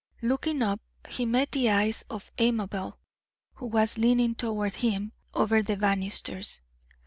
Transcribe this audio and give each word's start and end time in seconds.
Looking 0.23 0.63
up, 0.63 0.81
he 1.07 1.27
met 1.27 1.51
the 1.51 1.69
eyes 1.69 2.03
of 2.09 2.31
Amabel, 2.39 2.97
who 3.53 3.67
was 3.67 3.99
leaning 3.99 4.33
toward 4.33 4.73
him 4.73 5.11
over 5.35 5.61
the 5.61 5.77
banisters. 5.77 6.61